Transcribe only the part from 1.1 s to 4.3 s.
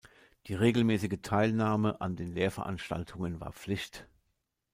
Teilnahme an den Lehrveranstaltungen war Pflicht.